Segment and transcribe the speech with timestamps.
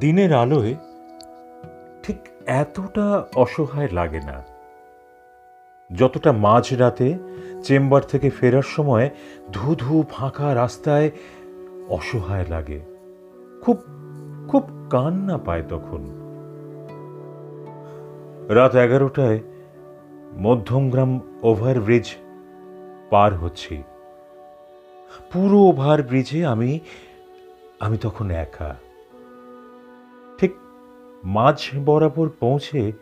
[0.00, 0.74] দিনের আলোয়
[2.02, 2.16] ঠিক
[2.46, 4.42] এতটা অসহায় লাগে না।
[5.96, 7.18] যতটা মাঝরাতে
[7.64, 9.10] চেম্বার থেকে ফেরার সময়
[9.52, 11.10] ধু ধু ফাঁকা রাস্তায়
[11.88, 12.80] অসহায় লাগে।
[13.62, 13.82] খুব
[14.48, 16.04] খুব কান্না পায় তখন।
[18.48, 19.40] রাত এগারোটায়
[20.38, 22.14] মধ্যমগ্রাম ওভারব্রিজ
[23.10, 23.82] পার হচ্ছি।
[25.32, 26.78] পুরো ওভারব্রিজে আমি
[27.80, 28.74] আমি তখন একা।
[31.24, 32.92] মাঝ বরাবর পৌঁছে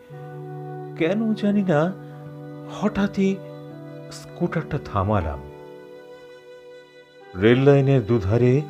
[0.97, 1.93] কেন জানি না
[2.81, 3.35] হঠাৎই
[4.11, 5.39] স্কুটারটা থামালাম।
[7.41, 8.61] রেল লাইনের দুধারে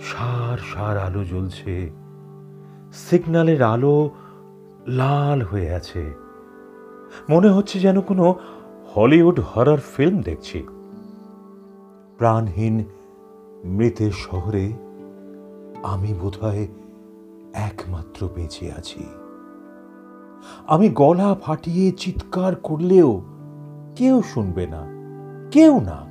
[0.00, 1.90] সার সার আলো জ্বলছে।
[2.92, 4.10] সিগন্যালের আলো
[4.86, 6.14] লাল হয়ে আছে।
[7.28, 8.34] মনে হচ্ছে যেন কোনো
[8.96, 10.62] হলিউড হরর ফিল্ম দেখছি।
[12.18, 12.84] প্রাণহীন
[13.64, 14.72] মৃতের শহরে
[15.82, 16.66] আমি বোধহয়
[17.54, 19.06] একমাত্র বেঁচে আছি।
[20.66, 23.22] আমি গলা ফাটিয়ে চিৎকার করলেও
[23.96, 24.86] কেউ শুনবে না,
[25.50, 26.10] কেউ না।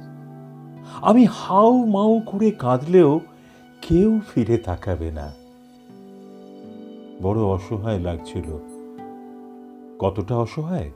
[1.01, 3.19] আমি হাউ মাউ করে কাঁদলেও
[3.81, 5.33] কেউ ফিরে তাকাবে না।
[7.23, 8.59] বড় অসহায় লাগছিল।
[9.99, 10.91] কতটা অসহায়?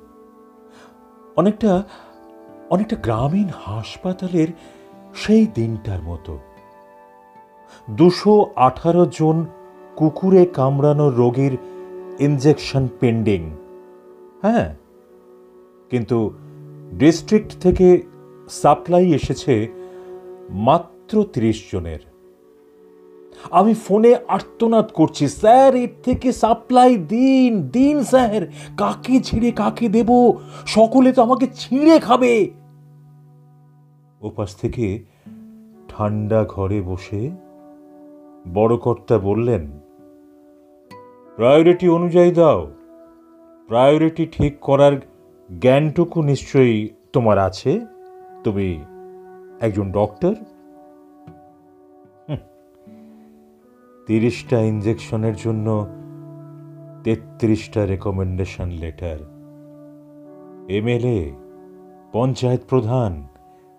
[1.36, 1.84] অনেকটা
[2.70, 4.48] অনেকটা গ্রামীণ হাসপাতালের
[5.16, 6.40] সেই দিনটার মতো।
[7.90, 9.46] দুশো আঠারো জন
[9.96, 11.58] কুকুরে কামড়ানো রোগীর
[12.20, 13.50] ইনজেকশন পেন্ডিং
[14.42, 14.76] হ্যাঁ
[15.90, 16.34] কিন্তু
[16.94, 18.02] ডিস্ট্রিক্ট থেকে
[18.50, 19.68] সাপ্লাই এসেছে
[20.50, 22.00] মাত্র তিরিশ জনের।
[23.52, 30.10] আমি ফোনে আর্তনাদ করছি, স্যার, এর থেকে সাপ্লাই দিন দিন স্যার, কাকে ছিঁড়ে কাকে দেব?
[30.66, 32.52] সকলে তো আমাকে ছিঁড়ে খাবে।
[34.22, 35.04] ওপাশ থেকে
[35.90, 37.43] ঠান্ডা ঘরে বসে
[38.48, 39.80] বড় কর্তা বললেন,
[41.36, 42.72] প্রায়োরিটি অনুযায়ী দাও।
[43.68, 44.94] প্রায়োরিটি ঠিক করার
[45.60, 47.80] জ্ঞানটুকু নিশ্চয়ই তোমার আছে।
[48.44, 48.84] তুমি
[49.62, 50.36] একজন ডক্টর?
[54.08, 55.88] তিরিশটা ইঞ্জেকশনের জন্য
[57.04, 59.20] তেত্রিশটা রেকমেন্ডেশন লেটার।
[60.70, 61.32] এমএলএ,
[62.12, 63.28] পঞ্চায়েত প্রধান,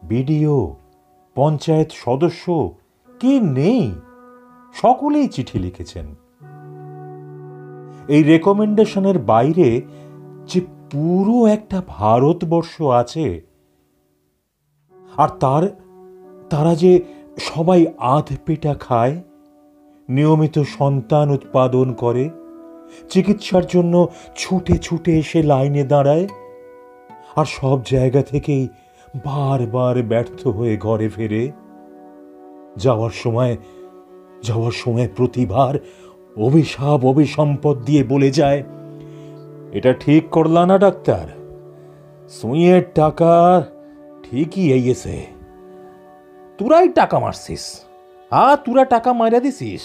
[0.03, 0.77] বিডিও,
[1.35, 2.75] পঞ্চায়েত সদস্য,
[3.21, 3.93] কে নেই?
[4.75, 6.07] সকলেই চিঠি লিখেছেন।
[8.09, 9.69] এই রেকমেন্ডেশনের বাইরে
[10.45, 13.27] যে পুরো একটা ভারতবর্ষ আছে,
[15.19, 15.63] আর তার,
[16.51, 16.93] তারা যে
[17.39, 17.81] সবাই
[18.15, 19.15] আধ পেটা খায়,
[20.09, 22.31] নিয়মিত সন্তান উৎপাদন করে,
[23.11, 23.95] চিকিৎসার জন্য
[24.37, 26.27] ছুটে ছুটে এসে লাইনে দাঁড়ায়,
[27.37, 28.69] আর সব জায়গা থেকেই
[29.25, 31.43] বারবার ব্যর্থ হয়ে ঘরে ফেরে,
[32.77, 33.57] যাওয়ার সময়
[34.45, 35.75] যাওয়ার সময় প্রতিবার
[36.37, 38.61] অভিশাপ, অভিসম্পদ দিয়ে বলে যায়,
[39.73, 41.27] এটা ঠিক করলা না, ডাক্তার?
[42.29, 43.33] সুইয়ের টাকা
[44.23, 45.15] ঠিকই এইয়েছে
[46.59, 47.65] তোরাই টাকা মারছিস?
[48.31, 49.85] আ তোরা টাকা মারা দিছিস?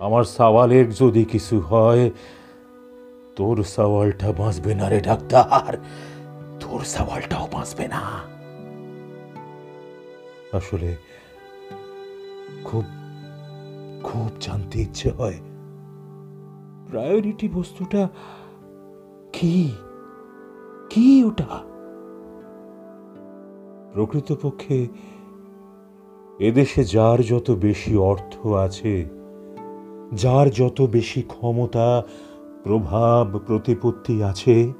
[0.00, 2.04] আমার সওয়ালের যদি কিছু হয়,
[3.36, 5.70] তোর সওয়ালটা বাঁচবে না রে, ডাক্তার।
[6.60, 8.02] তোর সওয়ালটাও বাঁচবে না।
[10.52, 10.90] আসলে
[12.64, 12.84] খুব
[14.02, 15.34] খুব জানতে ইচ্ছে হয়।
[16.90, 18.08] প্রায়োরিটি বস্তুটা
[19.32, 19.72] কি?
[20.90, 21.60] কি ওটা?
[23.92, 24.88] প্রকৃতপক্ষে
[26.38, 29.04] এদেশে যার যত বেশি অর্থ আছে,
[30.14, 32.02] যার যত বেশি ক্ষমতা,
[32.62, 34.72] প্রভাব, প্রতিপত্তি আছে,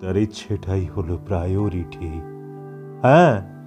[0.00, 2.20] তার ইচ্ছেটাই হলো প্রায়োরিটি।
[3.02, 3.57] হ্যাঁ?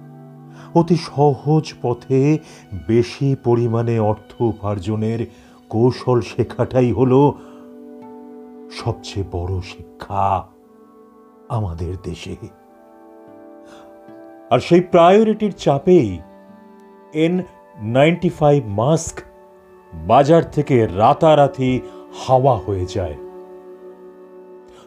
[0.74, 2.38] অতি সহজ পথে
[2.86, 5.26] বেশি পরিমাণে অর্থ উপার্জনের
[5.68, 7.38] কৌশল শেখাটাই হলো
[8.70, 10.46] সবচেয়ে বড় শিক্ষা
[11.48, 12.36] আমাদের দেশে।
[14.50, 16.18] আর সেই প্রায়োরিটির চাপেই
[17.14, 17.42] এন
[17.82, 19.20] নাইনটি ফাইভ মাস্ক
[19.94, 21.80] বাজার থেকে রাতারাতি
[22.26, 23.14] হাওয়া হয়ে যায়।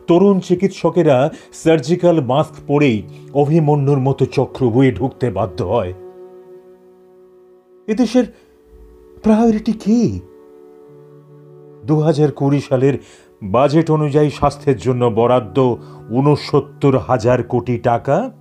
[0.08, 3.04] তরুণ চিকিৎসকেরা সার্জিক্যাল মাস্ক পরেই
[3.34, 5.94] অভিমন্যুর মতো চক্র বয়ে ঢুকতে বাধ্য হয়।
[7.88, 8.24] এদেশের
[9.24, 10.20] প্রায়োরিটি কি?
[11.86, 12.94] দু হাজার কুড়ি সালের
[13.44, 15.76] বাজেট অনুযায়ী স্বাস্থ্যের জন্য বরাদ্দ
[16.10, 18.32] উনসত্তর হাজার কোটি টাকা?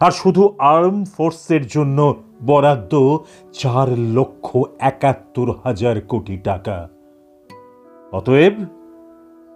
[0.00, 3.18] আর শুধু আর্ম ফোর্সের জন্য বরাদ্দ
[3.52, 6.88] চার লক্ষ একাত্তর হাজার কোটি টাকা।
[8.12, 8.52] অতএব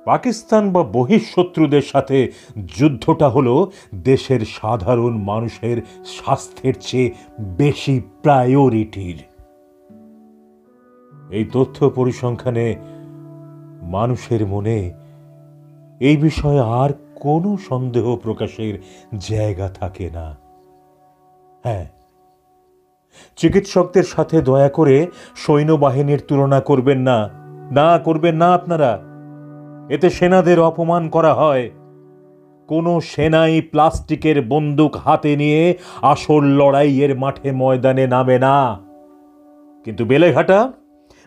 [0.07, 2.33] পাকিস্তান বা বহিঃশত্রুদের সাথে
[2.79, 3.55] যুদ্ধটা হলো
[3.95, 9.19] দেশের সাধারণ মানুষের স্বাস্থ্যের চেয়ে বেশি প্রায়োরিটির।
[11.31, 12.77] এই তথ্য পরিসংখ্যানে
[13.83, 14.93] মানুষের মনে
[16.01, 18.75] এই বিষয়ে আর কোনো সন্দেহ প্রকাশের
[19.19, 20.37] জায়গা থাকে না।
[21.63, 21.87] হ্যাঁ
[23.37, 25.07] চিকিৎসকদের সাথে দয়া করে
[25.37, 27.29] সৈন্যবাহিনীর তুলনা করবেন না।
[27.71, 29.16] না, করবেন না আপনারা।
[29.91, 31.71] এতে সেনাদের অপমান করা হয়।
[32.69, 38.81] কোনো সেনাই প্লাস্টিকের বন্দুক হাতে নিয়ে আসল লড়াইয়ের মাঠে ময়দানে নামে না।
[39.85, 40.73] কিন্তু বেলেঘাটা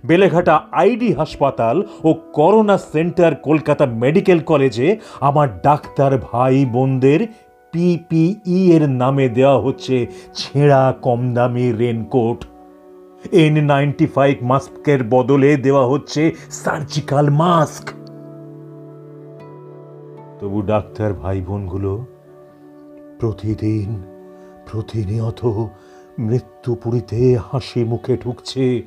[0.06, 7.20] বেলেঘাটা আইডি হাসপাতাল ও করোনা সেন্টার কলকাতা মেডিকেল কলেজে আমার ডাক্তার ভাই বোনদের
[7.72, 12.46] পিপিই এর নামে দেওয়া হচ্ছে ছেঁড়া কম দামি রেনকোট।
[13.32, 17.99] এন নাইনটি ফাইভ মাস্কের বদলে দেওয়া হচ্ছে সার্জিক্যাল মাস্ক।
[20.40, 22.06] তবু ডাক্তার ভাই বোনগুলো
[23.20, 24.04] প্রতিদিন,
[24.72, 25.42] প্রতিনিয়ত
[26.20, 28.84] মৃত্যুপুরীতে হাসি মুখে ঢুকছে।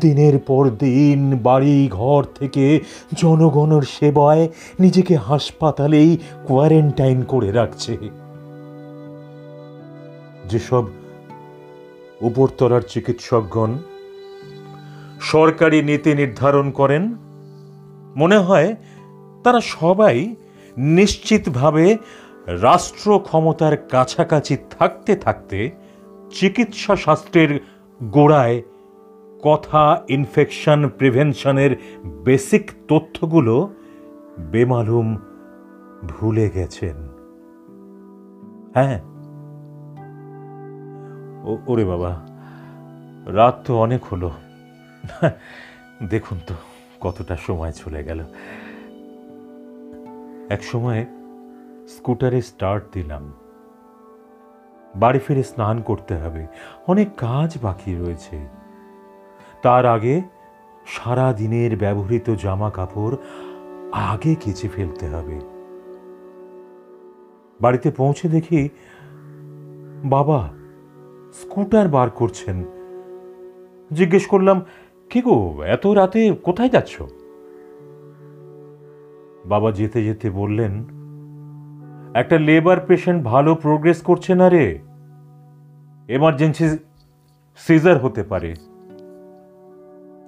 [0.00, 2.80] দিনের পর দিন বাড়ি ঘর থেকে
[3.14, 4.48] জনগণের সেবায়
[4.80, 7.98] নিজেকে হাসপাতালেই কোয়ারেন্টাইন করে রাখছে।
[10.48, 10.84] যেসব
[12.20, 13.70] উপরতলার চিকিৎসকগণ
[15.20, 17.16] সরকারি নীতি নির্ধারণ করেন,
[18.16, 18.76] মনে হয়
[19.44, 20.34] তারা সবাই
[20.76, 21.96] নিশ্চিতভাবে
[22.46, 25.70] রাষ্ট্র ক্ষমতার কাছাকাছি থাকতে থাকতে
[26.30, 27.60] চিকিৎসা শাস্ত্রের
[28.02, 28.62] গোড়ায়
[29.42, 31.76] কথা ইনফেকশন প্রিভেনশনের
[32.24, 33.74] বেসিক তথ্যগুলো
[34.38, 35.16] বেমালুম
[36.08, 37.08] ভুলে গেছেন।
[38.74, 39.00] হ্যাঁ।
[41.66, 42.26] ওরে বাবা,
[43.26, 44.30] রাত তো অনেক হলো।
[46.08, 46.54] দেখুন তো
[47.00, 48.24] কতটা সময় চলে গেল।
[50.48, 51.06] এক সময়
[51.88, 53.32] স্কুটারে স্টার্ট দিলাম।
[54.94, 56.46] বাড়ি ফিরে স্নান করতে হবে।
[56.86, 58.48] অনেক কাজ বাকি রয়েছে।
[59.62, 60.22] তার আগে
[60.86, 63.16] সারা দিনের ব্যবহৃত জামা কাপড়
[63.92, 65.40] আগে কেচে ফেলতে হবে।
[67.60, 68.68] বাড়িতে পৌঁছে দেখি
[70.04, 70.48] বাবা
[71.32, 72.64] স্কুটার বার করছেন।
[73.92, 74.64] জিজ্ঞেস করলাম,
[75.10, 77.02] কি গো, এত রাতে কোথায় যাচ্ছ?
[79.48, 80.84] বাবা যেতে যেতে বললেন,
[82.14, 84.78] একটা লেবার পেশেন্ট ভালো প্রোগ্রেস করছে না রে।
[86.08, 86.78] এমার্জেন্সি
[87.56, 88.54] সিজার হতে পারে।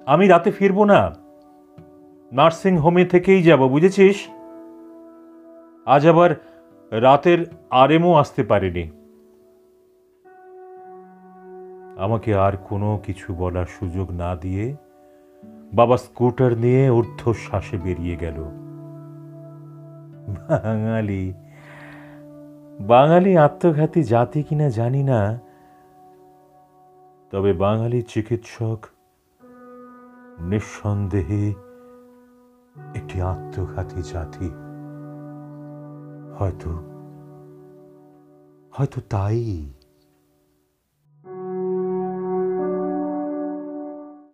[0.05, 1.15] আমি রাতে ফিরবো না।
[2.31, 4.27] নার্সিং হোমে থেকেই যাব, বুঝেছিস?
[5.85, 6.35] আজ আবার
[6.91, 8.91] রাতের আরএমও আসতে পারেনি।
[11.97, 14.75] আমাকে আর কোনো কিছু বলার সুযোগ না দিয়ে
[15.73, 18.68] বাবা স্কুটার নিয়ে ঊর্ধ্বশ্বাসে বেরিয়ে গেল।
[20.33, 21.33] বাঙালি।
[22.79, 25.39] বাঙালি আত্মঘাতী জাতি কিনা জানি না,
[27.31, 28.85] তবে বাঙালি চিকিৎসক
[30.39, 31.53] নিঃসন্দেহে
[32.95, 34.49] একটি আত্মঘাতী জাতি।
[36.39, 36.71] হয়তো
[38.71, 39.73] হয়তো তাই।